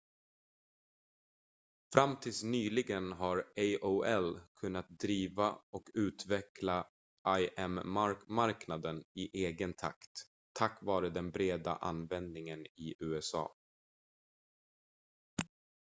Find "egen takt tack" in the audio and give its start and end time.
9.45-10.79